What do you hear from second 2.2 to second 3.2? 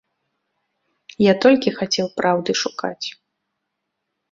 праўды шукаць.